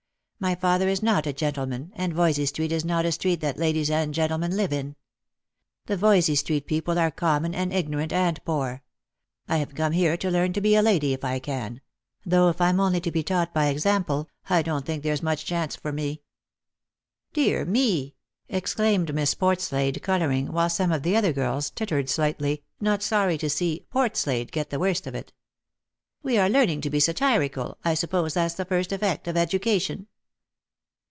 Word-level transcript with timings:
My 0.43 0.55
father 0.55 0.87
is 0.87 1.03
not 1.03 1.27
a 1.27 1.33
gentleman, 1.33 1.91
and 1.95 2.13
Yoysey 2.15 2.47
street 2.47 2.71
is 2.71 2.83
not 2.83 3.05
a 3.05 3.11
street 3.11 3.41
that 3.41 3.59
ladies 3.59 3.91
and 3.91 4.11
gentlemen 4.11 4.57
live 4.57 4.73
in. 4.73 4.95
The 5.85 5.97
Yoysey 5.97 6.35
street 6.35 6.65
people 6.65 6.97
are 6.97 7.11
common 7.11 7.53
and 7.53 7.71
ignorant 7.71 8.11
and 8.11 8.43
poor. 8.43 8.81
I 9.47 9.57
have 9.57 9.75
come 9.75 9.91
here 9.93 10.17
to 10.17 10.31
learn 10.31 10.51
to 10.53 10.59
be 10.59 10.73
a 10.73 10.81
lady, 10.81 11.13
if 11.13 11.23
I 11.23 11.37
can— 11.37 11.79
though 12.25 12.49
if 12.49 12.59
I'm 12.59 12.79
only 12.79 12.99
to 13.01 13.11
be 13.11 13.21
taught 13.21 13.53
by 13.53 13.67
example, 13.67 14.27
I 14.49 14.63
don't 14.63 14.83
think 14.83 15.03
there's 15.03 15.21
much 15.21 15.45
chance 15.45 15.75
for 15.75 15.91
me."" 15.91 16.23
Dear 17.33 17.63
me!" 17.63 18.15
exclaimed 18.49 19.13
Miss 19.13 19.35
Portslade, 19.35 20.01
colouring, 20.01 20.51
while 20.51 20.71
some 20.71 20.91
of 20.91 21.03
the 21.03 21.15
other 21.15 21.33
girls 21.33 21.69
tittered 21.69 22.09
slightly, 22.09 22.63
not 22.79 23.03
sorry 23.03 23.37
to 23.37 23.47
see" 23.47 23.85
Portslade" 23.93 24.49
get 24.51 24.71
the 24.71 24.79
worst 24.79 25.05
of 25.05 25.13
it." 25.13 25.33
We 26.23 26.39
are 26.39 26.49
learning 26.49 26.81
to 26.81 26.89
be 26.89 26.99
satirical— 26.99 27.77
I 27.85 27.93
suppose 27.93 28.33
that's 28.33 28.55
the 28.55 28.65
first 28.65 28.91
effect 28.91 29.27
of 29.27 29.37
education 29.37 30.07